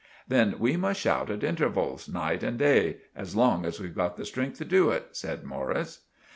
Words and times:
"Then 0.27 0.55
we 0.57 0.77
must 0.77 0.99
shout 0.99 1.29
at 1.29 1.43
intervals, 1.43 2.09
night 2.09 2.41
and 2.41 2.57
day—as 2.57 3.35
long 3.35 3.65
as 3.67 3.79
we've 3.79 3.93
got 3.93 4.17
the 4.17 4.25
strength 4.25 4.57
to 4.57 4.65
do 4.65 4.89
it, 4.89 5.09
said 5.11 5.43
Morris. 5.43 6.07